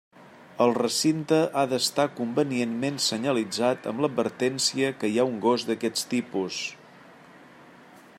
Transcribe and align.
El 0.63 0.71
recinte 0.77 1.37
ha 1.59 1.65
d'estar 1.73 2.05
convenientment 2.19 2.97
senyalitzat 3.09 3.85
amb 3.91 4.03
l'advertència 4.05 4.91
que 5.03 5.11
hi 5.13 5.21
ha 5.21 5.27
un 5.33 5.39
gos 5.45 5.67
d'aquests 5.69 6.09
tipus. 6.15 6.61